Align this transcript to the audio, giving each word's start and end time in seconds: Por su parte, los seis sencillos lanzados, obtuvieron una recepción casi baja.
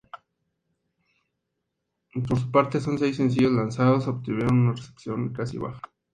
Por 2.27 2.39
su 2.39 2.49
parte, 2.49 2.79
los 2.83 2.99
seis 2.99 3.17
sencillos 3.17 3.51
lanzados, 3.51 4.07
obtuvieron 4.07 4.59
una 4.61 4.73
recepción 4.73 5.31
casi 5.31 5.59
baja. 5.59 5.79